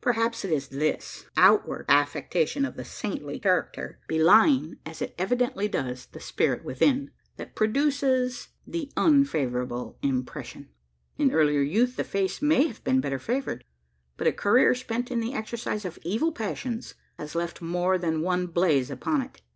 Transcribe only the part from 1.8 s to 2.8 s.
affectation of